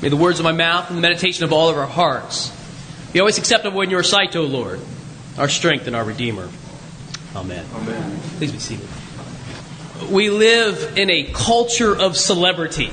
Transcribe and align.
May 0.00 0.10
the 0.10 0.16
words 0.16 0.38
of 0.38 0.44
my 0.44 0.52
mouth 0.52 0.88
and 0.88 0.96
the 0.96 1.02
meditation 1.02 1.44
of 1.44 1.52
all 1.52 1.68
of 1.68 1.76
our 1.76 1.86
hearts 1.86 2.52
be 3.12 3.20
always 3.20 3.38
acceptable 3.38 3.80
in 3.80 3.90
your 3.90 4.02
sight, 4.02 4.36
O 4.36 4.42
Lord, 4.42 4.80
our 5.36 5.48
strength 5.48 5.86
and 5.86 5.96
our 5.96 6.04
Redeemer. 6.04 6.48
Amen. 7.34 7.64
Amen. 7.74 8.20
Please 8.36 8.52
be 8.52 8.58
seated. 8.58 8.88
We 10.10 10.30
live 10.30 10.96
in 10.96 11.10
a 11.10 11.24
culture 11.24 11.96
of 11.96 12.16
celebrity. 12.16 12.90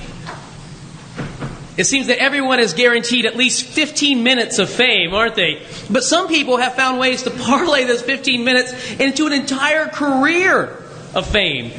It 1.78 1.84
seems 1.84 2.08
that 2.08 2.20
everyone 2.20 2.60
is 2.60 2.74
guaranteed 2.74 3.26
at 3.26 3.36
least 3.36 3.66
15 3.66 4.24
minutes 4.24 4.60
of 4.60 4.70
fame, 4.70 5.14
aren't 5.14 5.36
they? 5.36 5.62
But 5.90 6.04
some 6.04 6.28
people 6.28 6.58
have 6.58 6.76
found 6.76 7.00
ways 7.00 7.24
to 7.24 7.32
parlay 7.32 7.84
those 7.84 8.02
15 8.02 8.44
minutes 8.44 8.94
into 8.94 9.28
an 9.28 9.34
entire 9.34 9.88
career 9.88 10.84
of 11.14 11.28
fame. 11.28 11.72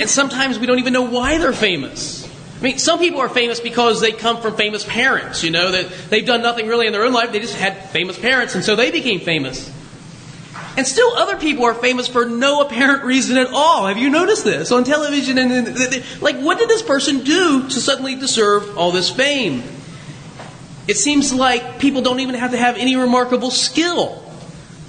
And 0.00 0.10
sometimes 0.10 0.58
we 0.58 0.66
don't 0.66 0.80
even 0.80 0.92
know 0.92 1.08
why 1.08 1.38
they're 1.38 1.52
famous. 1.52 2.21
I 2.62 2.64
mean, 2.64 2.78
some 2.78 3.00
people 3.00 3.20
are 3.20 3.28
famous 3.28 3.58
because 3.58 4.00
they 4.00 4.12
come 4.12 4.40
from 4.40 4.54
famous 4.54 4.84
parents, 4.84 5.42
you 5.42 5.50
know, 5.50 5.72
that 5.72 5.92
they've 6.10 6.24
done 6.24 6.42
nothing 6.42 6.68
really 6.68 6.86
in 6.86 6.92
their 6.92 7.04
own 7.04 7.12
life, 7.12 7.32
they 7.32 7.40
just 7.40 7.56
had 7.56 7.90
famous 7.90 8.16
parents, 8.16 8.54
and 8.54 8.62
so 8.62 8.76
they 8.76 8.92
became 8.92 9.18
famous. 9.18 9.68
And 10.76 10.86
still, 10.86 11.12
other 11.16 11.36
people 11.36 11.64
are 11.64 11.74
famous 11.74 12.06
for 12.06 12.24
no 12.24 12.60
apparent 12.60 13.02
reason 13.02 13.36
at 13.36 13.48
all. 13.48 13.88
Have 13.88 13.98
you 13.98 14.10
noticed 14.10 14.44
this 14.44 14.70
on 14.70 14.84
television? 14.84 15.38
And, 15.38 15.50
and, 15.50 15.68
and 15.76 16.22
like, 16.22 16.36
what 16.36 16.60
did 16.60 16.68
this 16.68 16.82
person 16.82 17.24
do 17.24 17.68
to 17.68 17.80
suddenly 17.80 18.14
deserve 18.14 18.78
all 18.78 18.92
this 18.92 19.10
fame? 19.10 19.64
It 20.86 20.96
seems 20.96 21.34
like 21.34 21.80
people 21.80 22.00
don't 22.00 22.20
even 22.20 22.36
have 22.36 22.52
to 22.52 22.56
have 22.56 22.76
any 22.76 22.94
remarkable 22.94 23.50
skill. 23.50 24.22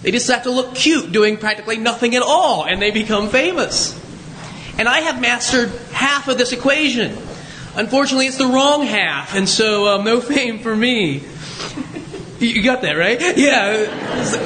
They 0.04 0.12
just 0.12 0.30
have 0.30 0.44
to 0.44 0.52
look 0.52 0.76
cute 0.76 1.12
doing 1.12 1.38
practically 1.38 1.78
nothing 1.78 2.16
at 2.16 2.22
all, 2.22 2.66
and 2.66 2.80
they 2.80 2.92
become 2.92 3.30
famous. 3.30 4.00
And 4.78 4.88
I 4.88 5.00
have 5.00 5.20
mastered 5.20 5.70
half 5.92 6.28
of 6.28 6.38
this 6.38 6.52
equation. 6.52 7.18
Unfortunately, 7.76 8.28
it's 8.28 8.38
the 8.38 8.48
wrong 8.48 8.84
half, 8.84 9.36
and 9.36 9.50
so 9.50 9.88
um, 9.88 10.04
no 10.04 10.22
fame 10.22 10.60
for 10.60 10.76
me. 10.76 11.24
You 12.40 12.62
got 12.62 12.82
that 12.82 12.94
right? 12.94 13.20
Yeah, 13.38 13.72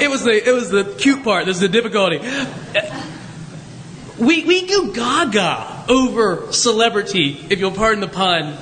it 0.00 0.08
was 0.08 0.24
the 0.24 0.48
it 0.48 0.52
was 0.52 0.70
the 0.70 0.84
cute 0.98 1.24
part. 1.24 1.46
This 1.46 1.56
is 1.56 1.60
the 1.60 1.68
difficulty. 1.68 2.20
We 4.18 4.44
we 4.44 4.66
go 4.66 4.92
gaga 4.92 5.84
over 5.88 6.52
celebrity, 6.52 7.44
if 7.50 7.58
you'll 7.58 7.72
pardon 7.72 8.00
the 8.00 8.08
pun, 8.08 8.56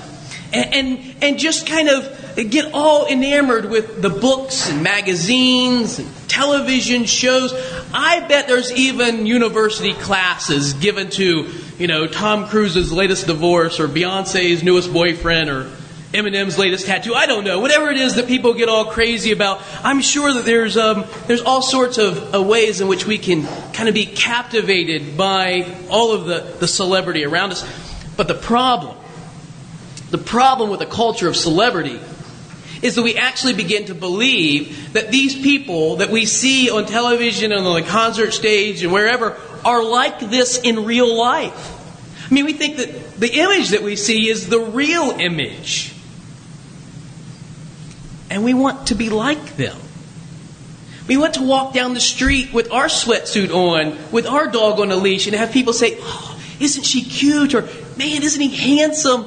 and 0.53 0.75
and, 0.75 1.15
and 1.23 1.39
just 1.39 1.67
kind 1.67 1.89
of 1.89 2.26
get 2.45 2.73
all 2.75 3.07
enamored 3.07 3.71
with 3.71 4.03
the 4.03 4.11
books 4.11 4.71
and 4.71 4.83
magazines 4.83 5.99
and 5.99 6.09
television 6.29 7.05
shows. 7.05 7.53
I 7.95 8.27
bet 8.29 8.47
there's 8.47 8.71
even 8.73 9.27
university 9.27 9.95
classes 9.95 10.75
given 10.75 11.09
to 11.11 11.49
you 11.79 11.87
know 11.87 12.07
Tom 12.07 12.47
Cruise's 12.47 12.93
latest 12.93 13.27
divorce 13.27 13.81
or 13.81 13.89
Beyonce's 13.89 14.63
newest 14.63 14.93
boyfriend 14.93 15.49
or 15.49 15.71
Eminem's 16.13 16.59
latest 16.59 16.87
tattoo. 16.87 17.15
I 17.15 17.27
don't 17.27 17.45
know. 17.45 17.61
Whatever 17.61 17.91
it 17.91 17.97
is 17.97 18.15
that 18.15 18.27
people 18.27 18.55
get 18.55 18.69
all 18.69 18.87
crazy 18.87 19.33
about, 19.33 19.63
I'm 19.83 20.01
sure 20.01 20.33
that 20.35 20.45
there's 20.45 20.77
um, 20.77 21.05
there's 21.27 21.43
all 21.43 21.63
sorts 21.63 21.99
of 21.99 22.35
uh, 22.35 22.43
ways 22.43 22.81
in 22.81 22.89
which 22.89 23.07
we 23.07 23.19
can 23.19 23.47
kind 23.73 23.89
of 23.89 23.95
be 23.95 24.07
captivated 24.07 25.17
by 25.17 25.75
all 25.91 26.13
of 26.13 26.27
the, 26.27 26.41
the 26.59 26.69
celebrity 26.69 27.25
around 27.25 27.53
us. 27.53 27.65
But 28.17 28.29
the 28.29 28.35
problem, 28.35 28.97
the 30.11 30.19
problem 30.19 30.71
with 30.71 30.81
the 30.81 30.87
culture 30.87 31.29
of 31.29 31.37
celebrity 31.37 31.99
is 32.83 32.95
that 32.97 33.03
we 33.03 33.17
actually 33.17 33.55
begin 33.55 33.87
to 33.87 33.95
believe 33.95 34.93
that 34.93 35.11
these 35.11 35.35
people 35.35 35.97
that 35.97 36.11
we 36.11 36.27
see 36.27 36.71
on 36.71 36.87
television 36.87 37.53
and 37.53 37.67
on 37.67 37.81
the 37.81 37.87
concert 37.87 38.33
stage 38.33 38.83
and 38.83 38.93
wherever 38.93 39.37
are 39.65 39.83
like 39.83 40.21
this 40.21 40.59
in 40.59 40.85
real 40.85 41.17
life. 41.17 41.73
I 42.31 42.35
mean, 42.35 42.45
we 42.45 42.53
think 42.53 42.77
that 42.77 43.19
the 43.19 43.33
image 43.33 43.71
that 43.71 43.83
we 43.83 43.97
see 43.97 44.29
is 44.29 44.49
the 44.49 44.61
real 44.61 45.11
image 45.19 45.93
and 48.31 48.45
we 48.45 48.55
want 48.55 48.89
to 48.89 48.95
be 48.95 49.09
like 49.09 49.57
them. 49.57 49.77
We 51.07 51.17
want 51.17 51.35
to 51.35 51.43
walk 51.43 51.73
down 51.73 51.95
the 51.95 52.01
street 52.01 52.53
with 52.53 52.73
our 52.73 52.87
sweatsuit 52.87 53.55
on, 53.55 53.97
with 54.11 54.27
our 54.27 54.49
dog 54.49 54.81
on 54.81 54.91
a 54.91 54.97
leash, 54.97 55.27
and 55.27 55.37
have 55.37 55.53
people 55.53 55.73
say, 55.73 55.97
Oh, 56.01 56.41
isn't 56.59 56.83
she 56.83 57.03
cute? 57.03 57.55
Or, 57.55 57.63
Man, 57.97 58.23
isn't 58.23 58.41
he 58.41 58.49
handsome? 58.49 59.27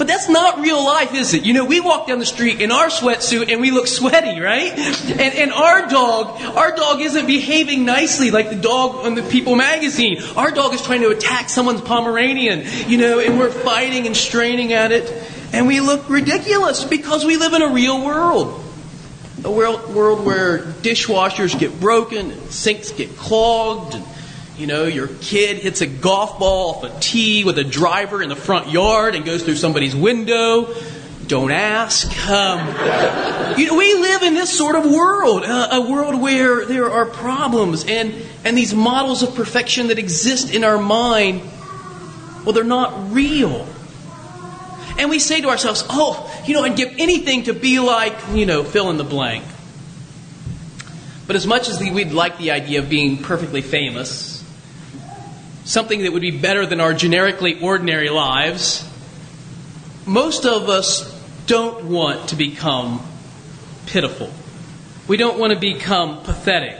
But 0.00 0.06
that's 0.06 0.30
not 0.30 0.60
real 0.60 0.82
life, 0.82 1.12
is 1.12 1.34
it? 1.34 1.44
You 1.44 1.52
know, 1.52 1.66
we 1.66 1.78
walk 1.78 2.06
down 2.06 2.20
the 2.20 2.24
street 2.24 2.62
in 2.62 2.72
our 2.72 2.86
sweatsuit 2.86 3.52
and 3.52 3.60
we 3.60 3.70
look 3.70 3.86
sweaty, 3.86 4.40
right? 4.40 4.72
And, 4.72 5.20
and 5.20 5.52
our 5.52 5.90
dog, 5.90 6.40
our 6.56 6.74
dog 6.74 7.02
isn't 7.02 7.26
behaving 7.26 7.84
nicely 7.84 8.30
like 8.30 8.48
the 8.48 8.56
dog 8.56 9.04
on 9.04 9.14
the 9.14 9.22
People 9.22 9.56
magazine. 9.56 10.22
Our 10.38 10.52
dog 10.52 10.72
is 10.72 10.80
trying 10.80 11.02
to 11.02 11.10
attack 11.10 11.50
someone's 11.50 11.82
Pomeranian, 11.82 12.64
you 12.88 12.96
know, 12.96 13.20
and 13.20 13.38
we're 13.38 13.50
fighting 13.50 14.06
and 14.06 14.16
straining 14.16 14.72
at 14.72 14.90
it. 14.90 15.12
And 15.52 15.66
we 15.66 15.80
look 15.80 16.08
ridiculous 16.08 16.82
because 16.82 17.26
we 17.26 17.36
live 17.36 17.52
in 17.52 17.60
a 17.60 17.68
real 17.68 18.02
world. 18.02 18.64
A 19.44 19.50
world, 19.50 19.94
world 19.94 20.24
where 20.24 20.60
dishwashers 20.60 21.58
get 21.58 21.78
broken, 21.78 22.30
and 22.30 22.50
sinks 22.50 22.90
get 22.90 23.18
clogged, 23.18 23.94
and 23.94 24.04
you 24.60 24.66
know, 24.66 24.84
your 24.84 25.08
kid 25.22 25.56
hits 25.56 25.80
a 25.80 25.86
golf 25.86 26.38
ball 26.38 26.74
off 26.74 26.84
a 26.84 27.00
tee 27.00 27.44
with 27.44 27.56
a 27.56 27.64
driver 27.64 28.22
in 28.22 28.28
the 28.28 28.36
front 28.36 28.70
yard 28.70 29.14
and 29.14 29.24
goes 29.24 29.42
through 29.42 29.56
somebody's 29.56 29.96
window. 29.96 30.74
Don't 31.26 31.50
ask. 31.50 32.06
Um, 32.28 32.68
you 33.58 33.68
know, 33.68 33.76
we 33.78 33.94
live 33.94 34.22
in 34.22 34.34
this 34.34 34.56
sort 34.56 34.76
of 34.76 34.84
world, 34.84 35.44
uh, 35.44 35.68
a 35.72 35.90
world 35.90 36.20
where 36.20 36.66
there 36.66 36.90
are 36.90 37.06
problems 37.06 37.86
and, 37.86 38.14
and 38.44 38.58
these 38.58 38.74
models 38.74 39.22
of 39.22 39.34
perfection 39.34 39.88
that 39.88 39.98
exist 39.98 40.54
in 40.54 40.62
our 40.62 40.76
mind, 40.76 41.40
well, 42.44 42.52
they're 42.52 42.62
not 42.62 43.12
real. 43.12 43.66
And 44.98 45.08
we 45.08 45.20
say 45.20 45.40
to 45.40 45.48
ourselves, 45.48 45.86
oh, 45.88 46.30
you 46.46 46.52
know, 46.52 46.64
I'd 46.64 46.76
give 46.76 46.96
anything 46.98 47.44
to 47.44 47.54
be 47.54 47.80
like, 47.80 48.14
you 48.34 48.44
know, 48.44 48.62
fill 48.62 48.90
in 48.90 48.98
the 48.98 49.04
blank. 49.04 49.44
But 51.26 51.36
as 51.36 51.46
much 51.46 51.70
as 51.70 51.80
we'd 51.80 52.12
like 52.12 52.36
the 52.36 52.50
idea 52.50 52.80
of 52.80 52.90
being 52.90 53.22
perfectly 53.22 53.62
famous, 53.62 54.39
something 55.64 56.02
that 56.02 56.12
would 56.12 56.22
be 56.22 56.30
better 56.30 56.66
than 56.66 56.80
our 56.80 56.94
generically 56.94 57.60
ordinary 57.60 58.08
lives, 58.08 58.88
most 60.06 60.44
of 60.44 60.68
us 60.68 61.10
don't 61.46 61.84
want 61.84 62.30
to 62.30 62.36
become 62.36 63.02
pitiful. 63.86 64.32
We 65.08 65.16
don't 65.16 65.38
want 65.38 65.52
to 65.52 65.58
become 65.58 66.22
pathetic. 66.22 66.78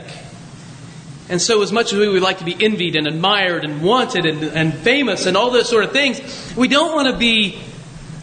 And 1.29 1.41
so, 1.41 1.61
as 1.61 1.71
much 1.71 1.93
as 1.93 1.99
we 1.99 2.09
would 2.09 2.21
like 2.21 2.39
to 2.39 2.45
be 2.45 2.55
envied 2.59 2.95
and 2.95 3.07
admired 3.07 3.63
and 3.63 3.81
wanted 3.81 4.25
and, 4.25 4.43
and 4.43 4.73
famous 4.73 5.25
and 5.25 5.37
all 5.37 5.51
those 5.51 5.69
sort 5.69 5.85
of 5.85 5.91
things, 5.91 6.19
we 6.57 6.67
don't 6.67 6.93
want 6.93 7.07
to 7.09 7.17
be 7.17 7.61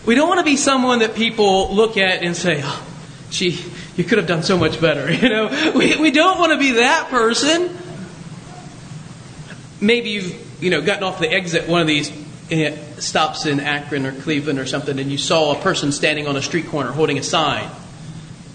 we 0.08 0.14
don't 0.14 0.28
want 0.28 0.38
to 0.38 0.44
be 0.44 0.56
someone 0.56 1.00
that 1.00 1.14
people 1.14 1.74
look 1.74 1.98
at 1.98 2.22
and 2.22 2.34
say, 2.34 2.62
oh, 2.64 2.86
gee, 3.30 3.62
you 3.94 4.04
could 4.04 4.16
have 4.16 4.26
done 4.26 4.42
so 4.42 4.56
much 4.56 4.80
better. 4.80 5.12
You 5.18 5.28
know, 5.28 5.72
we, 5.74 5.96
we 5.96 6.10
don't 6.10 6.38
want 6.38 6.52
to 6.52 6.58
be 6.58 6.72
that 6.72 7.08
person. 7.10 7.76
Maybe 9.82 10.10
you've, 10.10 10.47
you 10.60 10.70
know, 10.70 10.80
gotten 10.80 11.04
off 11.04 11.20
the 11.20 11.30
exit 11.30 11.68
one 11.68 11.80
of 11.80 11.86
these 11.86 12.10
eh, 12.50 12.76
stops 12.98 13.46
in 13.46 13.60
Akron 13.60 14.06
or 14.06 14.12
Cleveland 14.12 14.58
or 14.58 14.66
something, 14.66 14.98
and 14.98 15.10
you 15.10 15.18
saw 15.18 15.58
a 15.58 15.60
person 15.62 15.92
standing 15.92 16.26
on 16.26 16.36
a 16.36 16.42
street 16.42 16.66
corner 16.66 16.90
holding 16.90 17.18
a 17.18 17.22
sign 17.22 17.70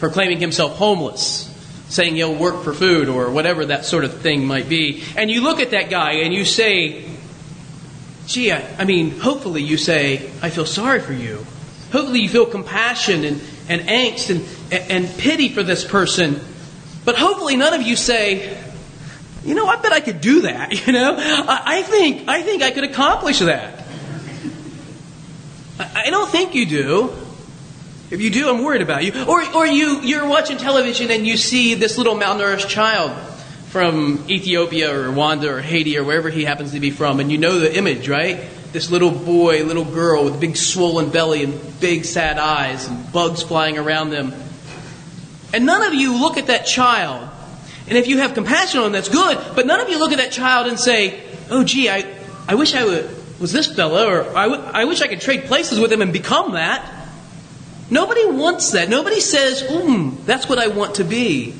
proclaiming 0.03 0.37
himself 0.37 0.75
homeless, 0.75 1.49
saying 1.87 2.15
he'll 2.15 2.35
work 2.35 2.61
for 2.65 2.73
food 2.73 3.07
or 3.07 3.31
whatever 3.31 3.67
that 3.67 3.85
sort 3.85 4.03
of 4.03 4.19
thing 4.19 4.45
might 4.45 4.67
be. 4.67 5.01
And 5.15 5.31
you 5.31 5.41
look 5.41 5.61
at 5.61 5.71
that 5.71 5.89
guy 5.89 6.15
and 6.15 6.33
you 6.33 6.43
say, 6.43 7.05
gee, 8.27 8.51
I, 8.51 8.61
I, 8.77 8.83
mean, 8.83 9.11
hopefully 9.11 9.61
you 9.61 9.77
say, 9.77 10.29
I 10.41 10.49
feel 10.49 10.65
sorry 10.65 10.99
for 10.99 11.13
you. 11.13 11.45
Hopefully 11.93 12.19
you 12.19 12.27
feel 12.27 12.45
compassion 12.45 13.23
and, 13.23 13.41
and 13.69 13.81
angst 13.83 14.29
and, 14.29 14.45
and, 14.73 15.05
and 15.05 15.17
pity 15.19 15.47
for 15.47 15.63
this 15.63 15.85
person. 15.85 16.41
But 17.05 17.15
hopefully 17.15 17.55
none 17.55 17.73
of 17.73 17.81
you 17.83 17.95
say, 17.95 18.61
you 19.45 19.55
know, 19.55 19.65
I 19.65 19.75
bet 19.77 19.91
I 19.91 19.99
could 19.99 20.21
do 20.21 20.41
that. 20.41 20.71
You 20.87 20.93
know, 20.93 21.15
I, 21.17 21.61
I 21.65 21.81
think 21.83 22.27
I 22.27 22.41
think 22.41 22.61
I 22.61 22.71
could 22.71 22.83
accomplish 22.83 23.39
that. 23.39 23.85
I, 25.79 26.03
I 26.05 26.09
don't 26.09 26.29
think 26.29 26.55
you 26.55 26.65
do. 26.65 27.13
If 28.11 28.21
you 28.21 28.29
do, 28.29 28.47
I'm 28.47 28.63
worried 28.63 28.83
about 28.83 29.03
you. 29.03 29.25
Or, 29.25 29.43
or 29.55 29.65
you, 29.65 30.01
you're 30.01 30.27
watching 30.27 30.57
television 30.57 31.09
and 31.09 31.25
you 31.25 31.35
see 31.35 31.73
this 31.73 31.97
little 31.97 32.15
malnourished 32.15 32.67
child 32.67 33.11
from 33.69 34.23
Ethiopia 34.29 34.93
or 34.93 35.07
Rwanda 35.07 35.45
or 35.45 35.61
Haiti 35.61 35.97
or 35.97 36.03
wherever 36.03 36.29
he 36.29 36.43
happens 36.43 36.73
to 36.73 36.79
be 36.79 36.91
from, 36.91 37.19
and 37.19 37.31
you 37.31 37.39
know 37.39 37.57
the 37.57 37.75
image, 37.75 38.07
right? 38.07 38.39
This 38.71 38.91
little 38.91 39.09
boy, 39.09 39.63
little 39.63 39.83
girl 39.83 40.25
with 40.25 40.35
a 40.35 40.37
big 40.37 40.57
swollen 40.57 41.09
belly 41.09 41.43
and 41.43 41.79
big 41.79 42.05
sad 42.05 42.37
eyes 42.37 42.87
and 42.87 43.11
bugs 43.11 43.41
flying 43.41 43.79
around 43.79 44.11
them. 44.11 44.31
And 45.51 45.65
none 45.65 45.81
of 45.81 45.95
you 45.95 46.15
look 46.19 46.37
at 46.37 46.47
that 46.47 46.67
child, 46.67 47.27
and 47.87 47.97
if 47.97 48.07
you 48.07 48.19
have 48.19 48.33
compassion 48.33 48.79
on 48.79 48.85
them, 48.85 48.91
that's 48.93 49.09
good, 49.09 49.37
but 49.55 49.65
none 49.65 49.79
of 49.79 49.89
you 49.89 49.99
look 49.99 50.11
at 50.11 50.17
that 50.17 50.31
child 50.31 50.67
and 50.67 50.79
say, 50.79 51.21
oh, 51.49 51.63
gee, 51.63 51.89
I, 51.89 52.05
I 52.47 52.55
wish 52.55 52.75
I 52.75 52.83
would, 52.85 53.09
was 53.39 53.51
this 53.51 53.73
fella, 53.73 54.07
or 54.07 54.37
I, 54.37 54.47
w- 54.47 54.71
I 54.73 54.85
wish 54.85 55.01
I 55.01 55.07
could 55.07 55.21
trade 55.21 55.45
places 55.45 55.79
with 55.79 55.91
him 55.91 56.01
and 56.01 56.13
become 56.13 56.53
that. 56.53 56.89
Nobody 57.89 58.25
wants 58.25 58.71
that. 58.71 58.89
Nobody 58.89 59.19
says, 59.19 59.63
hmm, 59.69 60.15
that's 60.25 60.47
what 60.47 60.59
I 60.59 60.67
want 60.67 60.95
to 60.95 61.03
be. 61.03 61.51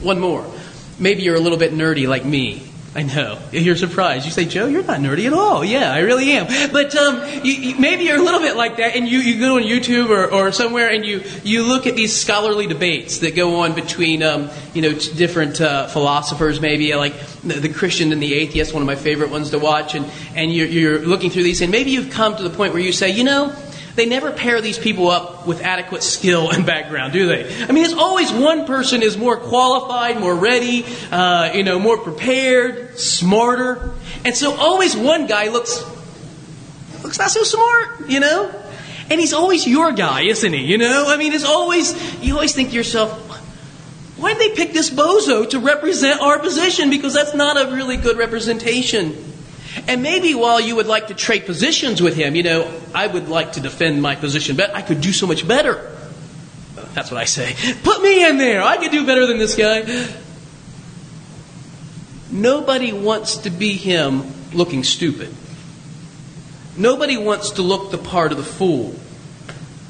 One 0.00 0.20
more. 0.20 0.46
Maybe 0.98 1.22
you're 1.22 1.36
a 1.36 1.40
little 1.40 1.58
bit 1.58 1.72
nerdy 1.72 2.06
like 2.08 2.24
me. 2.24 2.62
I 2.94 3.02
know. 3.02 3.38
You're 3.52 3.76
surprised. 3.76 4.24
You 4.24 4.32
say, 4.32 4.46
Joe, 4.46 4.66
you're 4.66 4.82
not 4.82 4.98
nerdy 5.00 5.26
at 5.26 5.34
all. 5.34 5.62
Yeah, 5.62 5.92
I 5.92 5.98
really 6.00 6.32
am. 6.32 6.46
But 6.72 6.96
um, 6.96 7.22
you, 7.44 7.52
you, 7.52 7.78
maybe 7.78 8.04
you're 8.04 8.18
a 8.18 8.22
little 8.22 8.40
bit 8.40 8.56
like 8.56 8.78
that, 8.78 8.96
and 8.96 9.06
you, 9.06 9.18
you 9.18 9.38
go 9.38 9.56
on 9.56 9.62
YouTube 9.62 10.08
or, 10.08 10.32
or 10.32 10.52
somewhere 10.52 10.90
and 10.90 11.04
you, 11.04 11.22
you 11.44 11.64
look 11.64 11.86
at 11.86 11.96
these 11.96 12.16
scholarly 12.16 12.66
debates 12.66 13.18
that 13.18 13.36
go 13.36 13.60
on 13.60 13.74
between 13.74 14.22
um, 14.22 14.50
you 14.72 14.82
know 14.82 14.92
different 14.92 15.60
uh, 15.60 15.86
philosophers, 15.88 16.60
maybe 16.60 16.94
like 16.94 17.18
the, 17.42 17.54
the, 17.54 17.68
Christian 17.68 18.10
and 18.12 18.22
the 18.22 18.34
atheist, 18.34 18.72
one 18.72 18.82
of 18.82 18.86
my 18.86 18.96
favorite 18.96 19.30
ones 19.30 19.50
to 19.50 19.58
watch, 19.58 19.94
and, 19.94 20.10
and 20.34 20.52
you're, 20.52 20.66
you're 20.66 20.98
looking 21.00 21.30
through 21.30 21.42
these, 21.42 21.60
and 21.60 21.70
maybe 21.70 21.90
you've 21.90 22.10
come 22.10 22.36
to 22.36 22.42
the 22.42 22.50
point 22.50 22.72
where 22.72 22.82
you 22.82 22.92
say, 22.92 23.10
you 23.10 23.24
know, 23.24 23.54
they 23.98 24.06
never 24.06 24.30
pair 24.30 24.62
these 24.62 24.78
people 24.78 25.10
up 25.10 25.46
with 25.46 25.60
adequate 25.60 26.02
skill 26.02 26.50
and 26.50 26.64
background, 26.64 27.12
do 27.12 27.26
they? 27.26 27.44
I 27.64 27.66
mean, 27.66 27.82
there's 27.82 27.92
always 27.92 28.32
one 28.32 28.64
person 28.64 29.02
is 29.02 29.18
more 29.18 29.36
qualified, 29.36 30.18
more 30.20 30.34
ready, 30.34 30.86
uh, 31.10 31.50
you 31.52 31.64
know, 31.64 31.78
more 31.78 31.98
prepared, 31.98 32.98
smarter, 32.98 33.90
and 34.24 34.36
so 34.36 34.54
always 34.54 34.96
one 34.96 35.26
guy 35.26 35.48
looks 35.48 35.84
looks 37.02 37.18
not 37.18 37.30
so 37.30 37.42
smart, 37.42 38.08
you 38.08 38.20
know. 38.20 38.54
And 39.10 39.18
he's 39.18 39.32
always 39.32 39.66
your 39.66 39.92
guy, 39.92 40.22
isn't 40.22 40.52
he? 40.52 40.64
You 40.64 40.78
know, 40.78 41.04
I 41.08 41.16
mean, 41.16 41.32
it's 41.32 41.44
always 41.44 41.94
you 42.22 42.34
always 42.34 42.54
think 42.54 42.70
to 42.70 42.74
yourself, 42.76 43.12
why 44.16 44.34
did 44.34 44.40
they 44.40 44.54
pick 44.54 44.72
this 44.72 44.90
bozo 44.90 45.48
to 45.50 45.58
represent 45.60 46.20
our 46.20 46.38
position? 46.38 46.90
Because 46.90 47.14
that's 47.14 47.34
not 47.34 47.60
a 47.60 47.74
really 47.74 47.96
good 47.96 48.16
representation. 48.16 49.24
And 49.86 50.02
maybe 50.02 50.34
while 50.34 50.60
you 50.60 50.76
would 50.76 50.86
like 50.86 51.08
to 51.08 51.14
trade 51.14 51.46
positions 51.46 52.00
with 52.02 52.14
him, 52.14 52.34
you 52.34 52.42
know, 52.42 52.80
I 52.94 53.06
would 53.06 53.28
like 53.28 53.52
to 53.52 53.60
defend 53.60 54.02
my 54.02 54.16
position, 54.16 54.56
but 54.56 54.74
I 54.74 54.82
could 54.82 55.00
do 55.00 55.12
so 55.12 55.26
much 55.26 55.46
better. 55.46 55.94
That's 56.94 57.10
what 57.10 57.20
I 57.20 57.24
say. 57.24 57.54
Put 57.82 58.02
me 58.02 58.26
in 58.26 58.38
there. 58.38 58.62
I 58.62 58.76
could 58.78 58.90
do 58.90 59.06
better 59.06 59.26
than 59.26 59.38
this 59.38 59.54
guy. 59.54 60.08
Nobody 62.30 62.92
wants 62.92 63.38
to 63.38 63.50
be 63.50 63.74
him 63.74 64.24
looking 64.52 64.84
stupid. 64.84 65.34
Nobody 66.76 67.16
wants 67.16 67.52
to 67.52 67.62
look 67.62 67.90
the 67.90 67.98
part 67.98 68.32
of 68.32 68.38
the 68.38 68.44
fool. 68.44 68.94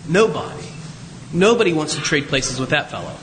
Nobody. 0.08 0.66
Nobody 1.32 1.72
wants 1.72 1.94
to 1.96 2.00
trade 2.00 2.28
places 2.28 2.58
with 2.58 2.70
that 2.70 2.90
fellow. 2.90 3.14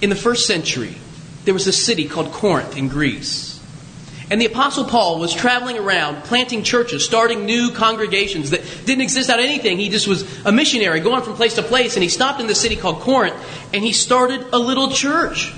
In 0.00 0.10
the 0.10 0.16
first 0.16 0.46
century, 0.46 0.96
there 1.44 1.54
was 1.54 1.66
a 1.66 1.72
city 1.72 2.06
called 2.06 2.30
Corinth 2.32 2.76
in 2.76 2.88
Greece. 2.88 3.47
And 4.30 4.40
the 4.40 4.46
Apostle 4.46 4.84
Paul 4.84 5.18
was 5.18 5.32
traveling 5.32 5.78
around, 5.78 6.24
planting 6.24 6.62
churches, 6.62 7.04
starting 7.04 7.46
new 7.46 7.70
congregations 7.70 8.50
that 8.50 8.62
didn't 8.84 9.00
exist 9.00 9.30
out 9.30 9.38
of 9.38 9.44
anything. 9.44 9.78
He 9.78 9.88
just 9.88 10.06
was 10.06 10.22
a 10.44 10.52
missionary 10.52 11.00
going 11.00 11.22
from 11.22 11.34
place 11.34 11.54
to 11.54 11.62
place. 11.62 11.96
And 11.96 12.02
he 12.02 12.10
stopped 12.10 12.40
in 12.40 12.46
the 12.46 12.54
city 12.54 12.76
called 12.76 13.00
Corinth 13.00 13.36
and 13.72 13.82
he 13.82 13.92
started 13.92 14.44
a 14.52 14.58
little 14.58 14.90
church 14.90 15.52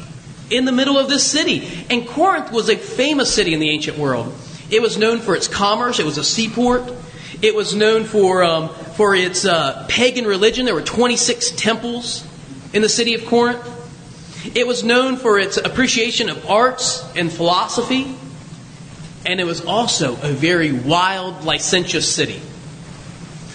in 0.50 0.66
the 0.66 0.72
middle 0.72 0.96
of 0.96 1.08
this 1.08 1.28
city. 1.28 1.68
And 1.90 2.06
Corinth 2.06 2.52
was 2.52 2.68
a 2.68 2.76
famous 2.76 3.34
city 3.34 3.54
in 3.54 3.60
the 3.60 3.70
ancient 3.70 3.98
world. 3.98 4.32
It 4.70 4.80
was 4.80 4.96
known 4.96 5.18
for 5.18 5.34
its 5.34 5.48
commerce, 5.48 5.98
it 5.98 6.06
was 6.06 6.18
a 6.18 6.24
seaport. 6.24 6.92
It 7.42 7.54
was 7.54 7.74
known 7.74 8.04
for, 8.04 8.44
um, 8.44 8.68
for 8.68 9.14
its 9.14 9.46
uh, 9.46 9.86
pagan 9.88 10.26
religion. 10.26 10.66
There 10.66 10.74
were 10.74 10.82
26 10.82 11.52
temples 11.52 12.26
in 12.74 12.82
the 12.82 12.88
city 12.88 13.14
of 13.14 13.24
Corinth. 13.24 13.64
It 14.54 14.66
was 14.66 14.84
known 14.84 15.16
for 15.16 15.38
its 15.38 15.56
appreciation 15.56 16.28
of 16.28 16.44
arts 16.50 17.02
and 17.16 17.32
philosophy 17.32 18.14
and 19.26 19.40
it 19.40 19.44
was 19.44 19.64
also 19.64 20.14
a 20.22 20.32
very 20.32 20.72
wild, 20.72 21.44
licentious 21.44 22.12
city. 22.12 22.40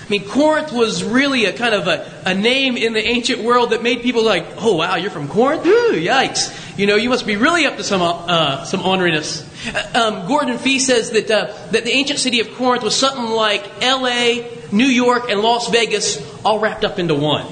I 0.06 0.10
mean, 0.10 0.28
Corinth 0.28 0.72
was 0.72 1.04
really 1.04 1.46
a 1.46 1.54
kind 1.54 1.74
of 1.74 1.88
a, 1.88 2.12
a 2.28 2.36
name 2.36 2.78
in 2.78 2.94
the 2.94 3.04
ancient 3.04 3.42
world 3.42 3.72
that 3.72 3.82
made 3.82 4.04
people 4.04 4.24
like, 4.24 4.46
oh, 4.58 4.76
wow, 4.76 4.98
you're 4.98 5.10
from 5.10 5.28
Corinth? 5.28 5.66
Ooh, 5.66 5.94
yikes. 5.94 6.78
You 6.78 6.86
know, 6.86 6.96
you 6.96 7.10
must 7.10 7.26
be 7.26 7.38
really 7.38 7.66
up 7.66 7.78
to 7.78 7.84
some, 7.84 8.04
uh, 8.04 8.66
some 8.66 8.82
orneriness. 8.82 9.44
Uh, 9.74 10.00
um, 10.00 10.28
Gordon 10.28 10.60
Fee 10.60 10.78
says 10.78 11.10
that, 11.12 11.32
uh, 11.32 11.46
that 11.72 11.86
the 11.86 11.92
ancient 11.92 12.20
city 12.20 12.40
of 12.40 12.54
Corinth 12.54 12.84
was 12.84 12.96
something 12.96 13.26
like 13.26 13.68
L.A., 13.82 14.48
New 14.72 14.86
York, 14.86 15.32
and 15.32 15.42
Las 15.42 15.70
Vegas 15.70 16.22
all 16.46 16.60
wrapped 16.60 16.86
up 16.86 17.00
into 17.00 17.16
one. 17.16 17.48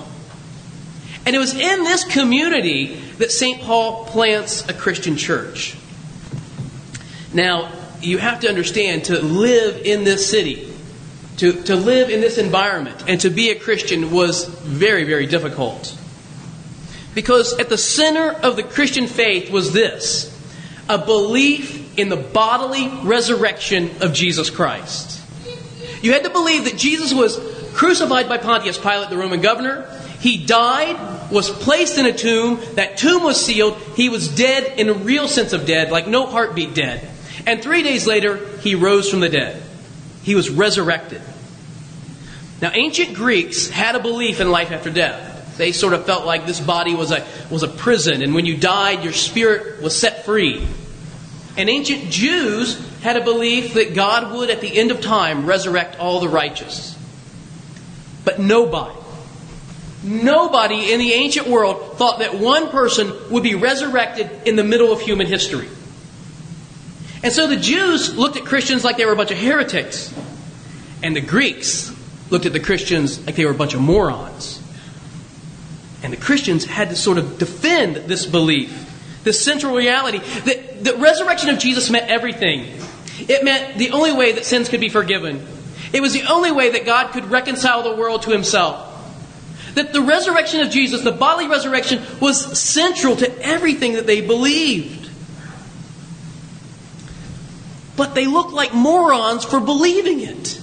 And 1.26 1.36
it 1.36 1.40
was 1.40 1.56
in 1.56 1.84
this 1.84 2.04
community 2.04 2.96
that 3.18 3.32
St. 3.32 3.62
Paul 3.62 4.06
plants 4.06 4.70
a 4.70 4.74
Christian 4.74 5.18
church. 5.18 5.76
Now, 7.34 7.72
you 8.04 8.18
have 8.18 8.42
to 8.42 8.50
understand 8.50 9.06
to 9.06 9.20
live 9.20 9.82
in 9.86 10.04
this 10.04 10.30
city, 10.30 10.72
to, 11.38 11.54
to 11.64 11.76
live 11.76 12.10
in 12.10 12.22
this 12.22 12.38
environment, 12.38 13.04
and 13.08 13.20
to 13.22 13.30
be 13.30 13.50
a 13.50 13.56
Christian 13.60 14.12
was 14.12 14.46
very, 14.46 15.04
very 15.04 15.26
difficult. 15.26 15.98
Because 17.16 17.58
at 17.60 17.70
the 17.70 17.78
center 17.78 18.32
of 18.32 18.56
the 18.56 18.64
Christian 18.64 19.08
faith 19.08 19.52
was 19.52 19.74
this 19.74 20.30
a 20.90 20.98
belief 20.98 21.98
in 21.98 22.10
the 22.10 22.18
bodily 22.18 22.90
resurrection 23.04 23.90
of 24.02 24.14
Jesus 24.14 24.50
Christ. 24.50 25.22
You 26.02 26.12
had 26.12 26.26
to 26.26 26.30
believe 26.30 26.66
that 26.66 26.78
Jesus 26.78 27.14
was 27.14 27.38
crucified 27.74 28.28
by 28.28 28.38
Pontius 28.38 28.78
Pilate, 28.78 29.10
the 29.10 29.18
Roman 29.18 29.42
governor. 29.42 29.90
He 30.20 30.46
died, 30.46 31.32
was 31.32 31.50
placed 31.50 31.98
in 31.98 32.06
a 32.06 32.14
tomb. 32.14 32.60
That 32.76 32.98
tomb 32.98 33.24
was 33.24 33.44
sealed. 33.44 33.78
He 33.96 34.10
was 34.10 34.28
dead 34.28 34.80
in 34.80 34.90
a 34.90 34.94
real 34.94 35.28
sense 35.28 35.54
of 35.54 35.66
dead, 35.66 35.92
like 35.92 36.08
no 36.08 36.26
heartbeat 36.26 36.74
dead. 36.74 37.10
And 37.46 37.62
three 37.62 37.84
days 37.84 38.08
later, 38.08 38.38
he 38.60 38.76
rose 38.76 39.10
from 39.10 39.20
the 39.20 39.30
dead. 39.30 39.62
He 40.24 40.36
was 40.36 40.50
resurrected. 40.50 41.22
Now, 42.62 42.72
ancient 42.74 43.16
Greeks 43.16 43.68
had 43.68 43.96
a 43.96 44.00
belief 44.00 44.40
in 44.40 44.50
life 44.50 44.72
after 44.72 44.90
death. 44.90 45.58
They 45.58 45.72
sort 45.72 45.94
of 45.94 46.06
felt 46.06 46.26
like 46.26 46.46
this 46.46 46.60
body 46.60 46.96
was 46.96 47.12
a, 47.12 47.26
was 47.50 47.64
a 47.64 47.68
prison, 47.68 48.24
and 48.24 48.34
when 48.34 48.46
you 48.46 48.58
died, 48.58 49.04
your 49.04 49.14
spirit 49.14 49.82
was 49.82 49.98
set 49.98 50.26
free. 50.26 50.66
And 51.58 51.70
ancient 51.70 52.10
Jews 52.10 52.80
had 53.02 53.18
a 53.18 53.24
belief 53.24 53.74
that 53.76 53.94
God 53.94 54.34
would, 54.34 54.50
at 54.50 54.62
the 54.62 54.76
end 54.76 54.92
of 54.92 55.02
time, 55.02 55.46
resurrect 55.46 56.00
all 56.00 56.22
the 56.22 56.30
righteous. 56.30 56.98
But 58.26 58.40
nobody, 58.40 58.98
nobody 60.02 60.92
in 60.92 61.00
the 61.00 61.12
ancient 61.12 61.48
world 61.48 61.98
thought 61.98 62.20
that 62.20 62.36
one 62.36 62.70
person 62.70 63.14
would 63.30 63.44
be 63.44 63.56
resurrected 63.56 64.32
in 64.46 64.56
the 64.56 64.64
middle 64.64 64.92
of 64.92 65.02
human 65.02 65.28
history. 65.28 65.68
And 67.24 67.32
so 67.32 67.48
the 67.48 67.56
Jews 67.56 68.16
looked 68.16 68.36
at 68.36 68.44
Christians 68.44 68.84
like 68.84 68.98
they 68.98 69.06
were 69.06 69.14
a 69.14 69.16
bunch 69.16 69.32
of 69.32 69.38
heretics. 69.38 70.14
And 71.02 71.16
the 71.16 71.22
Greeks 71.22 71.92
looked 72.30 72.46
at 72.46 72.54
the 72.54 72.60
Christians 72.60 73.26
like 73.26 73.36
they 73.36 73.46
were 73.46 73.52
a 73.52 73.56
bunch 73.56 73.74
of 73.74 73.82
morons. 73.82 74.62
And 76.04 76.12
the 76.12 76.18
Christians 76.18 76.66
had 76.66 76.90
to 76.90 76.98
sort 76.98 77.18
of 77.18 77.40
defend 77.40 77.96
this 77.96 78.26
belief, 78.26 79.22
this 79.24 79.42
central 79.42 79.74
reality 79.74 80.20
that 80.20 80.84
the 80.84 80.98
resurrection 80.98 81.50
of 81.50 81.60
Jesus 81.60 81.90
meant 81.90 82.10
everything. 82.10 82.78
It 83.20 83.46
meant 83.46 83.78
the 83.78 83.92
only 83.92 84.12
way 84.12 84.34
that 84.34 84.44
sins 84.44 84.68
could 84.68 84.82
be 84.82 84.90
forgiven. 84.90 85.46
It 85.94 86.02
was 86.02 86.12
the 86.12 86.24
only 86.24 86.52
way 86.52 86.72
that 86.72 86.86
God 86.86 87.14
could 87.14 87.26
reconcile 87.26 87.84
the 87.84 87.96
world 87.96 88.24
to 88.24 88.32
himself. 88.32 88.90
That 89.76 89.94
the 89.94 90.02
resurrection 90.02 90.60
of 90.60 90.72
Jesus, 90.72 91.04
the 91.04 91.12
bodily 91.12 91.48
resurrection, 91.48 92.02
was 92.20 92.60
central 92.60 93.16
to 93.16 93.42
everything 93.42 93.94
that 93.94 94.08
they 94.08 94.20
believed 94.20 95.03
but 97.96 98.16
they 98.16 98.26
look 98.26 98.52
like 98.52 98.74
morons 98.74 99.46
for 99.46 99.60
believing 99.60 100.22
it. 100.22 100.60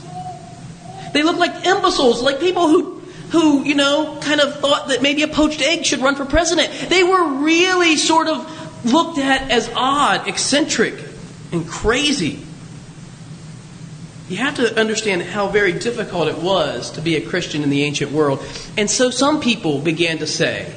They 1.13 1.23
look 1.23 1.39
like 1.39 1.67
imbeciles, 1.67 2.23
like 2.23 2.41
people 2.41 2.69
who, 2.69 3.01
who, 3.31 3.65
you 3.65 3.75
know, 3.75 4.19
kind 4.21 4.41
of 4.41 4.61
thought 4.61 4.89
that 4.89 5.03
maybe 5.03 5.23
a 5.23 5.29
poached 5.29 5.61
egg 5.61 5.85
should 5.85 6.01
run 6.01 6.17
for 6.17 6.25
president. 6.25 6.73
They 6.89 7.03
were 7.03 7.43
really 7.43 7.97
sort 7.97 8.29
of 8.29 8.85
looked 8.85 9.19
at 9.19 9.51
as 9.51 9.71
odd, 9.75 10.29
eccentric, 10.29 10.95
and 11.53 11.67
crazy. 11.69 12.41
You 14.29 14.37
have 14.37 14.57
to 14.57 14.79
understand 14.79 15.23
how 15.23 15.49
very 15.49 15.73
difficult 15.73 16.29
it 16.29 16.39
was 16.39 16.93
to 16.93 17.01
be 17.01 17.17
a 17.17 17.21
Christian 17.21 17.65
in 17.65 17.71
the 17.71 17.83
ancient 17.83 18.13
world. 18.13 18.45
And 18.79 18.89
so 18.89 19.11
some 19.11 19.41
people 19.41 19.81
began 19.81 20.19
to 20.19 20.27
say, 20.27 20.73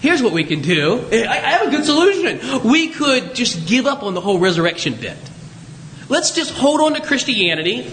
Here's 0.00 0.22
what 0.22 0.32
we 0.32 0.44
can 0.44 0.60
do. 0.60 1.06
I 1.10 1.36
have 1.36 1.68
a 1.68 1.70
good 1.70 1.84
solution. 1.84 2.62
We 2.68 2.88
could 2.88 3.34
just 3.34 3.66
give 3.66 3.86
up 3.86 4.02
on 4.02 4.14
the 4.14 4.20
whole 4.20 4.38
resurrection 4.38 4.94
bit. 4.94 5.16
Let's 6.08 6.30
just 6.30 6.52
hold 6.52 6.80
on 6.80 6.94
to 6.94 7.00
Christianity, 7.00 7.90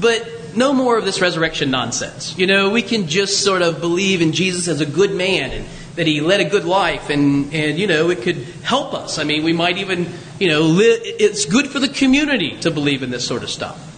but 0.00 0.56
no 0.56 0.72
more 0.72 0.98
of 0.98 1.04
this 1.04 1.20
resurrection 1.20 1.70
nonsense. 1.70 2.36
You 2.38 2.46
know, 2.46 2.70
we 2.70 2.82
can 2.82 3.06
just 3.06 3.44
sort 3.44 3.62
of 3.62 3.80
believe 3.80 4.20
in 4.20 4.32
Jesus 4.32 4.68
as 4.68 4.80
a 4.80 4.86
good 4.86 5.12
man 5.12 5.52
and 5.52 5.66
that 5.94 6.06
he 6.06 6.20
led 6.20 6.40
a 6.40 6.44
good 6.44 6.64
life 6.64 7.08
and, 7.08 7.52
and 7.54 7.78
you 7.78 7.86
know, 7.86 8.10
it 8.10 8.22
could 8.22 8.36
help 8.62 8.92
us. 8.92 9.18
I 9.18 9.24
mean, 9.24 9.44
we 9.44 9.52
might 9.52 9.78
even, 9.78 10.06
you 10.38 10.48
know, 10.48 10.62
live, 10.62 11.00
it's 11.02 11.46
good 11.46 11.68
for 11.68 11.78
the 11.78 11.88
community 11.88 12.58
to 12.60 12.70
believe 12.70 13.02
in 13.02 13.10
this 13.10 13.26
sort 13.26 13.42
of 13.42 13.50
stuff. 13.50 13.95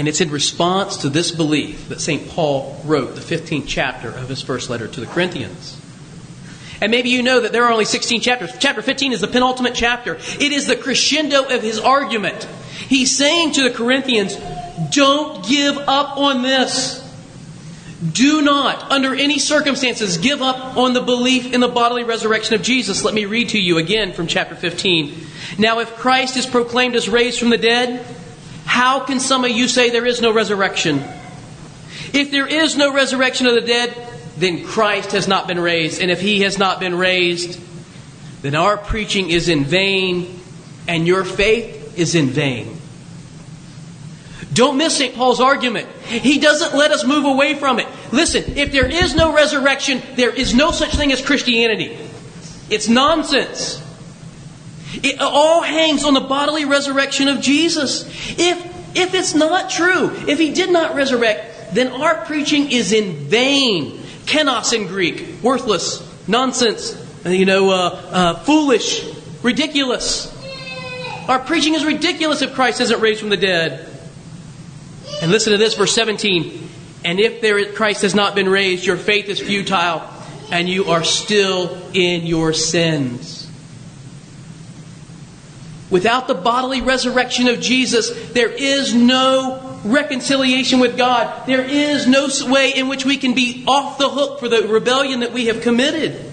And 0.00 0.08
it's 0.08 0.22
in 0.22 0.30
response 0.30 0.96
to 1.02 1.10
this 1.10 1.30
belief 1.30 1.90
that 1.90 2.00
St. 2.00 2.26
Paul 2.30 2.80
wrote 2.86 3.16
the 3.16 3.20
15th 3.20 3.64
chapter 3.66 4.08
of 4.08 4.30
his 4.30 4.40
first 4.40 4.70
letter 4.70 4.88
to 4.88 4.98
the 4.98 5.04
Corinthians. 5.04 5.78
And 6.80 6.90
maybe 6.90 7.10
you 7.10 7.22
know 7.22 7.40
that 7.40 7.52
there 7.52 7.66
are 7.66 7.70
only 7.70 7.84
16 7.84 8.22
chapters. 8.22 8.50
Chapter 8.58 8.80
15 8.80 9.12
is 9.12 9.20
the 9.20 9.28
penultimate 9.28 9.74
chapter. 9.74 10.14
It 10.14 10.52
is 10.52 10.66
the 10.66 10.74
crescendo 10.74 11.54
of 11.54 11.62
his 11.62 11.78
argument. 11.78 12.44
He's 12.88 13.14
saying 13.14 13.52
to 13.52 13.62
the 13.62 13.70
Corinthians, 13.70 14.36
don't 14.90 15.46
give 15.46 15.76
up 15.76 16.16
on 16.16 16.40
this. 16.40 17.06
Do 18.10 18.40
not, 18.40 18.90
under 18.90 19.14
any 19.14 19.38
circumstances, 19.38 20.16
give 20.16 20.40
up 20.40 20.78
on 20.78 20.94
the 20.94 21.02
belief 21.02 21.52
in 21.52 21.60
the 21.60 21.68
bodily 21.68 22.04
resurrection 22.04 22.54
of 22.54 22.62
Jesus. 22.62 23.04
Let 23.04 23.12
me 23.12 23.26
read 23.26 23.50
to 23.50 23.60
you 23.60 23.76
again 23.76 24.14
from 24.14 24.28
chapter 24.28 24.54
15. 24.54 25.26
Now, 25.58 25.80
if 25.80 25.94
Christ 25.96 26.38
is 26.38 26.46
proclaimed 26.46 26.96
as 26.96 27.06
raised 27.06 27.38
from 27.38 27.50
the 27.50 27.58
dead, 27.58 28.02
how 28.80 29.00
can 29.00 29.20
some 29.20 29.44
of 29.44 29.50
you 29.50 29.68
say 29.68 29.90
there 29.90 30.06
is 30.06 30.22
no 30.22 30.32
resurrection? 30.32 31.04
If 32.14 32.30
there 32.30 32.46
is 32.46 32.78
no 32.78 32.94
resurrection 32.94 33.46
of 33.46 33.54
the 33.54 33.60
dead, 33.60 33.94
then 34.38 34.64
Christ 34.64 35.12
has 35.12 35.28
not 35.28 35.46
been 35.46 35.60
raised. 35.60 36.00
And 36.00 36.10
if 36.10 36.22
he 36.22 36.40
has 36.40 36.56
not 36.56 36.80
been 36.80 36.94
raised, 36.94 37.60
then 38.40 38.54
our 38.54 38.78
preaching 38.78 39.28
is 39.28 39.50
in 39.50 39.64
vain 39.64 40.40
and 40.88 41.06
your 41.06 41.24
faith 41.24 41.98
is 41.98 42.14
in 42.14 42.28
vain. 42.28 42.80
Don't 44.54 44.78
miss 44.78 44.96
St. 44.96 45.14
Paul's 45.14 45.42
argument. 45.42 45.86
He 46.06 46.38
doesn't 46.38 46.74
let 46.74 46.90
us 46.90 47.04
move 47.04 47.26
away 47.26 47.56
from 47.56 47.80
it. 47.80 47.86
Listen, 48.12 48.56
if 48.56 48.72
there 48.72 48.86
is 48.86 49.14
no 49.14 49.34
resurrection, 49.34 50.00
there 50.14 50.34
is 50.34 50.54
no 50.54 50.70
such 50.70 50.94
thing 50.94 51.12
as 51.12 51.20
Christianity. 51.20 51.98
It's 52.70 52.88
nonsense. 52.88 53.82
It 54.94 55.20
all 55.20 55.62
hangs 55.62 56.04
on 56.04 56.14
the 56.14 56.20
bodily 56.20 56.64
resurrection 56.64 57.28
of 57.28 57.40
Jesus. 57.40 58.06
If, 58.38 58.69
if 58.94 59.14
it's 59.14 59.34
not 59.34 59.70
true, 59.70 60.10
if 60.26 60.38
he 60.38 60.52
did 60.52 60.70
not 60.70 60.94
resurrect, 60.94 61.74
then 61.74 61.88
our 61.88 62.24
preaching 62.24 62.70
is 62.70 62.92
in 62.92 63.28
vain. 63.28 63.98
Kenos 64.26 64.72
in 64.72 64.86
Greek, 64.86 65.42
worthless, 65.42 66.06
nonsense, 66.28 66.96
you 67.24 67.44
know, 67.44 67.70
uh, 67.70 67.74
uh, 68.10 68.34
foolish, 68.40 69.04
ridiculous. 69.42 70.36
Our 71.28 71.38
preaching 71.38 71.74
is 71.74 71.84
ridiculous 71.84 72.42
if 72.42 72.54
Christ 72.54 72.80
isn't 72.80 73.00
raised 73.00 73.20
from 73.20 73.30
the 73.30 73.36
dead. 73.36 73.86
And 75.22 75.30
listen 75.30 75.52
to 75.52 75.58
this, 75.58 75.74
verse 75.74 75.94
17. 75.94 76.68
And 77.04 77.20
if 77.20 77.40
there, 77.40 77.72
Christ 77.72 78.02
has 78.02 78.14
not 78.14 78.34
been 78.34 78.48
raised, 78.48 78.84
your 78.86 78.96
faith 78.96 79.28
is 79.28 79.40
futile, 79.40 80.02
and 80.50 80.68
you 80.68 80.86
are 80.86 81.04
still 81.04 81.78
in 81.92 82.26
your 82.26 82.52
sins. 82.52 83.39
Without 85.90 86.28
the 86.28 86.34
bodily 86.34 86.80
resurrection 86.80 87.48
of 87.48 87.60
Jesus, 87.60 88.10
there 88.32 88.50
is 88.50 88.94
no 88.94 89.80
reconciliation 89.84 90.78
with 90.78 90.96
God. 90.96 91.46
There 91.46 91.64
is 91.64 92.06
no 92.06 92.28
way 92.46 92.72
in 92.74 92.88
which 92.88 93.04
we 93.04 93.16
can 93.16 93.34
be 93.34 93.64
off 93.66 93.98
the 93.98 94.08
hook 94.08 94.38
for 94.38 94.48
the 94.48 94.68
rebellion 94.68 95.20
that 95.20 95.32
we 95.32 95.46
have 95.46 95.62
committed. 95.62 96.30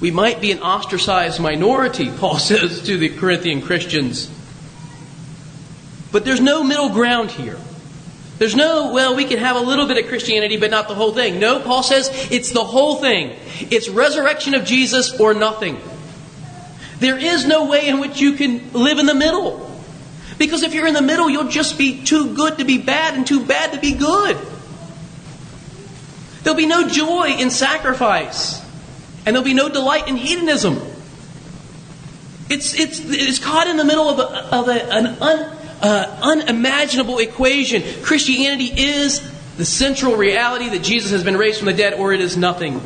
We 0.00 0.10
might 0.10 0.40
be 0.40 0.52
an 0.52 0.60
ostracized 0.60 1.40
minority, 1.40 2.10
Paul 2.10 2.38
says 2.38 2.82
to 2.82 2.96
the 2.96 3.08
Corinthian 3.08 3.62
Christians. 3.62 4.30
But 6.12 6.24
there's 6.24 6.40
no 6.40 6.62
middle 6.62 6.90
ground 6.90 7.30
here. 7.32 7.58
There's 8.38 8.54
no, 8.54 8.92
well, 8.92 9.16
we 9.16 9.24
can 9.24 9.38
have 9.38 9.56
a 9.56 9.60
little 9.60 9.86
bit 9.86 9.96
of 10.02 10.08
Christianity, 10.08 10.56
but 10.56 10.70
not 10.70 10.88
the 10.88 10.94
whole 10.94 11.12
thing. 11.12 11.38
No, 11.38 11.60
Paul 11.60 11.82
says 11.82 12.10
it's 12.30 12.52
the 12.52 12.64
whole 12.64 12.96
thing. 12.96 13.36
It's 13.70 13.88
resurrection 13.88 14.54
of 14.54 14.64
Jesus 14.64 15.18
or 15.18 15.34
nothing. 15.34 15.80
There 17.04 17.18
is 17.18 17.44
no 17.44 17.66
way 17.66 17.86
in 17.86 18.00
which 18.00 18.18
you 18.18 18.32
can 18.32 18.72
live 18.72 18.98
in 18.98 19.04
the 19.04 19.14
middle. 19.14 19.70
Because 20.38 20.62
if 20.62 20.72
you're 20.72 20.86
in 20.86 20.94
the 20.94 21.02
middle, 21.02 21.28
you'll 21.28 21.50
just 21.50 21.76
be 21.76 22.02
too 22.02 22.34
good 22.34 22.56
to 22.56 22.64
be 22.64 22.78
bad 22.78 23.12
and 23.12 23.26
too 23.26 23.44
bad 23.44 23.74
to 23.74 23.78
be 23.78 23.92
good. 23.92 24.38
There'll 26.42 26.56
be 26.56 26.64
no 26.64 26.88
joy 26.88 27.36
in 27.38 27.50
sacrifice, 27.50 28.58
and 29.26 29.36
there'll 29.36 29.44
be 29.44 29.52
no 29.52 29.68
delight 29.68 30.08
in 30.08 30.16
hedonism. 30.16 30.80
It's, 32.48 32.72
it's, 32.72 33.00
it's 33.00 33.38
caught 33.38 33.66
in 33.66 33.76
the 33.76 33.84
middle 33.84 34.08
of, 34.08 34.18
a, 34.18 34.56
of 34.56 34.68
a, 34.68 34.94
an 34.94 35.06
un, 35.20 35.58
uh, 35.82 36.20
unimaginable 36.22 37.18
equation. 37.18 37.82
Christianity 38.02 38.72
is 38.74 39.20
the 39.58 39.66
central 39.66 40.16
reality 40.16 40.70
that 40.70 40.82
Jesus 40.82 41.10
has 41.10 41.22
been 41.22 41.36
raised 41.36 41.58
from 41.58 41.66
the 41.66 41.74
dead, 41.74 41.92
or 42.00 42.14
it 42.14 42.22
is 42.22 42.38
nothing. 42.38 42.80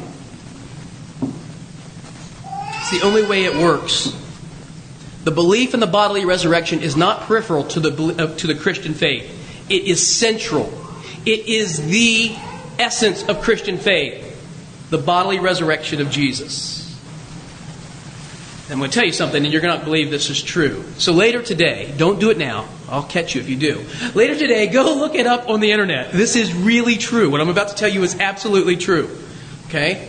It's 2.90 3.02
the 3.02 3.06
only 3.06 3.22
way 3.22 3.44
it 3.44 3.54
works. 3.54 4.16
The 5.24 5.30
belief 5.30 5.74
in 5.74 5.80
the 5.80 5.86
bodily 5.86 6.24
resurrection 6.24 6.80
is 6.80 6.96
not 6.96 7.20
peripheral 7.24 7.64
to 7.64 7.80
the, 7.80 8.22
uh, 8.24 8.34
to 8.36 8.46
the 8.46 8.54
Christian 8.54 8.94
faith, 8.94 9.30
it 9.68 9.82
is 9.82 10.16
central. 10.16 10.72
It 11.26 11.46
is 11.46 11.86
the 11.86 12.34
essence 12.78 13.28
of 13.28 13.42
Christian 13.42 13.76
faith 13.76 14.24
the 14.88 14.96
bodily 14.96 15.38
resurrection 15.38 16.00
of 16.00 16.08
Jesus. 16.08 16.98
I'm 18.70 18.78
going 18.78 18.90
to 18.90 18.94
tell 18.94 19.04
you 19.04 19.12
something, 19.12 19.44
and 19.44 19.52
you're 19.52 19.60
going 19.60 19.78
to 19.78 19.84
believe 19.84 20.10
this 20.10 20.30
is 20.30 20.42
true. 20.42 20.82
So 20.96 21.12
later 21.12 21.42
today, 21.42 21.92
don't 21.98 22.18
do 22.18 22.30
it 22.30 22.38
now. 22.38 22.66
I'll 22.88 23.02
catch 23.02 23.34
you 23.34 23.42
if 23.42 23.50
you 23.50 23.56
do. 23.56 23.84
Later 24.14 24.34
today, 24.34 24.66
go 24.68 24.94
look 24.94 25.14
it 25.14 25.26
up 25.26 25.50
on 25.50 25.60
the 25.60 25.72
internet. 25.72 26.12
This 26.12 26.36
is 26.36 26.54
really 26.54 26.96
true. 26.96 27.28
What 27.28 27.42
I'm 27.42 27.50
about 27.50 27.68
to 27.68 27.74
tell 27.74 27.90
you 27.90 28.02
is 28.02 28.18
absolutely 28.18 28.76
true. 28.76 29.14
Okay? 29.66 30.08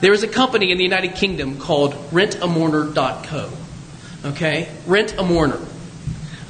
There 0.00 0.12
is 0.12 0.22
a 0.22 0.28
company 0.28 0.70
in 0.70 0.78
the 0.78 0.84
United 0.84 1.14
Kingdom 1.16 1.58
called 1.58 1.94
rentamourner.co. 2.10 3.50
Okay? 4.24 4.68
Rent 4.86 5.14
a 5.18 5.22
mourner. 5.22 5.60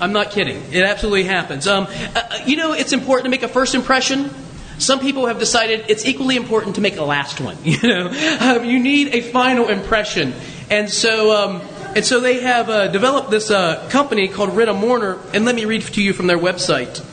I'm 0.01 0.13
not 0.13 0.31
kidding. 0.31 0.63
It 0.73 0.85
absolutely 0.85 1.25
happens. 1.25 1.67
Um, 1.67 1.87
uh, 2.15 2.39
you 2.47 2.57
know, 2.57 2.73
it's 2.73 2.93
important 2.93 3.25
to 3.25 3.31
make 3.31 3.43
a 3.43 3.49
first 3.49 3.75
impression. 3.75 4.31
Some 4.79 5.01
people 5.01 5.27
have 5.27 5.41
decided 5.41 5.87
it's 5.89 6.07
equally 6.07 6.37
important 6.37 6.77
to 6.77 6.81
make 6.81 6.99
a 6.99 7.05
last 7.05 7.41
one. 7.41 7.57
You 7.65 7.89
know, 7.89 8.39
um, 8.41 8.65
you 8.65 8.79
need 8.79 9.09
a 9.15 9.23
final 9.23 9.69
impression. 9.69 10.35
And 10.71 10.89
so, 10.89 11.33
um, 11.33 11.63
and 11.97 12.05
so 12.05 12.21
they 12.21 12.41
have 12.41 12.69
uh, 12.69 12.89
developed 12.89 13.31
this 13.31 13.51
uh, 13.51 13.89
company 13.91 14.29
called 14.29 14.55
Rent 14.55 14.71
a 14.71 14.75
Mourner. 14.75 15.19
And 15.35 15.45
let 15.45 15.55
me 15.55 15.65
read 15.65 15.83
to 15.83 16.03
you 16.03 16.13
from 16.13 16.27
their 16.29 16.39
website. 16.39 17.05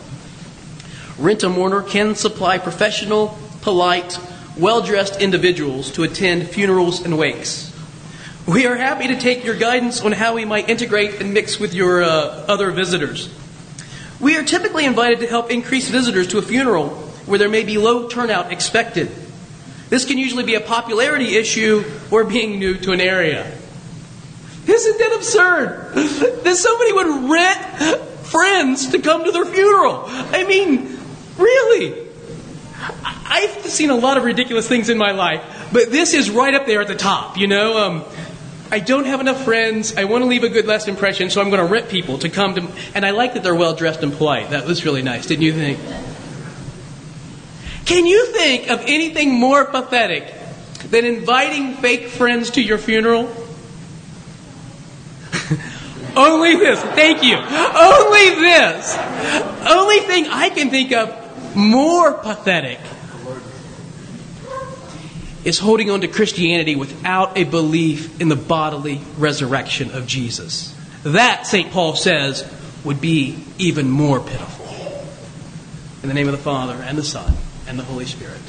Rent 1.17 1.43
a 1.43 1.49
Mourner 1.49 1.81
can 1.81 2.13
supply 2.13 2.59
professional, 2.59 3.37
polite, 3.61 4.19
well 4.57 4.81
dressed 4.81 5.21
individuals 5.21 5.91
to 5.91 6.03
attend 6.03 6.49
funerals 6.49 7.03
and 7.03 7.17
wakes. 7.17 7.71
We 8.47 8.67
are 8.67 8.75
happy 8.75 9.07
to 9.07 9.19
take 9.19 9.43
your 9.43 9.55
guidance 9.55 10.01
on 10.01 10.11
how 10.11 10.35
we 10.35 10.45
might 10.45 10.69
integrate 10.69 11.19
and 11.19 11.33
mix 11.33 11.59
with 11.59 11.73
your 11.73 12.03
uh, 12.03 12.45
other 12.47 12.71
visitors. 12.71 13.33
We 14.19 14.37
are 14.37 14.43
typically 14.43 14.85
invited 14.85 15.19
to 15.19 15.27
help 15.27 15.51
increase 15.51 15.89
visitors 15.89 16.27
to 16.27 16.37
a 16.37 16.41
funeral 16.41 16.89
where 17.25 17.39
there 17.39 17.49
may 17.49 17.63
be 17.63 17.77
low 17.77 18.07
turnout 18.07 18.51
expected. 18.51 19.11
This 19.89 20.05
can 20.05 20.17
usually 20.17 20.43
be 20.43 20.55
a 20.55 20.61
popularity 20.61 21.37
issue 21.37 21.83
or 22.11 22.23
being 22.23 22.59
new 22.59 22.75
to 22.77 22.91
an 22.91 23.01
area. 23.01 23.51
Isn't 24.67 24.97
that 24.99 25.15
absurd? 25.15 25.93
That 26.43 26.55
somebody 26.55 26.93
would 26.93 27.29
rent 27.29 28.01
friends 28.25 28.89
to 28.91 28.99
come 28.99 29.25
to 29.25 29.31
their 29.31 29.45
funeral. 29.45 30.03
I 30.05 30.43
mean, 30.43 30.97
really? 31.37 32.07
I've 33.25 33.65
seen 33.65 33.89
a 33.89 33.95
lot 33.95 34.17
of 34.17 34.23
ridiculous 34.23 34.67
things 34.67 34.89
in 34.89 34.97
my 34.97 35.11
life, 35.11 35.69
but 35.73 35.91
this 35.91 36.13
is 36.13 36.29
right 36.29 36.53
up 36.53 36.67
there 36.67 36.81
at 36.81 36.87
the 36.87 36.95
top, 36.95 37.37
you 37.37 37.47
know? 37.47 37.77
Um, 37.77 38.03
I 38.71 38.79
don't 38.79 39.05
have 39.05 39.19
enough 39.19 39.43
friends. 39.43 39.97
I 39.97 40.05
want 40.05 40.23
to 40.23 40.27
leave 40.27 40.43
a 40.43 40.49
good 40.49 40.65
last 40.67 40.87
impression, 40.87 41.29
so 41.29 41.41
I'm 41.41 41.49
going 41.49 41.65
to 41.65 41.71
rent 41.71 41.89
people 41.89 42.19
to 42.19 42.29
come 42.29 42.55
to. 42.55 42.67
And 42.93 43.05
I 43.05 43.11
like 43.11 43.33
that 43.33 43.43
they're 43.43 43.55
well 43.55 43.75
dressed 43.75 44.03
and 44.03 44.13
polite. 44.13 44.51
That 44.51 44.65
was 44.65 44.85
really 44.85 45.01
nice, 45.01 45.25
didn't 45.25 45.43
you 45.43 45.53
think? 45.53 45.79
Can 47.85 48.05
you 48.05 48.27
think 48.27 48.69
of 48.69 48.81
anything 48.81 49.33
more 49.33 49.65
pathetic 49.65 50.33
than 50.89 51.05
inviting 51.05 51.73
fake 51.75 52.07
friends 52.07 52.51
to 52.51 52.61
your 52.61 52.77
funeral? 52.77 53.21
Only 56.15 56.55
this. 56.55 56.81
Thank 56.81 57.23
you. 57.23 57.35
Only 57.35 58.29
this. 58.41 58.97
Only 59.67 59.99
thing 59.99 60.27
I 60.27 60.49
can 60.53 60.69
think 60.69 60.91
of 60.91 61.55
more 61.55 62.13
pathetic 62.13 62.79
is 65.45 65.59
holding 65.59 65.91
on 65.91 66.01
to 66.01 66.07
Christianity 66.07 66.75
without 66.75 67.37
a 67.37 67.43
belief 67.43 68.19
in 68.19 68.27
the 68.27 68.35
bodily 68.35 68.99
resurrection 69.17 69.91
of 69.91 70.07
Jesus. 70.07 70.75
That, 71.03 71.45
St. 71.45 71.71
Paul 71.71 71.95
says, 71.95 72.51
would 72.83 72.99
be 72.99 73.37
even 73.59 73.89
more 73.89 74.19
pitiful. 74.19 74.65
In 76.01 76.09
the 76.09 76.15
name 76.15 76.27
of 76.27 76.33
the 76.33 76.39
Father, 76.39 76.73
and 76.73 76.97
the 76.97 77.03
Son, 77.03 77.33
and 77.67 77.79
the 77.79 77.83
Holy 77.83 78.05
Spirit. 78.05 78.41